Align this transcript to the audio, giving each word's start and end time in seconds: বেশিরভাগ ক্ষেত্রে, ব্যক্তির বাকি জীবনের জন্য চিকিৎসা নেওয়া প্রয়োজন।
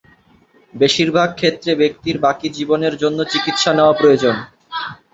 বেশিরভাগ 0.73 1.29
ক্ষেত্রে, 1.35 1.71
ব্যক্তির 1.75 2.17
বাকি 2.19 2.47
জীবনের 2.57 2.93
জন্য 2.97 3.19
চিকিৎসা 3.33 3.71
নেওয়া 3.73 3.93
প্রয়োজন। 3.93 4.35